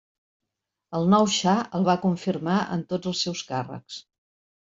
[0.99, 4.01] El nou xa el va confirmar en tots els seus càrrecs.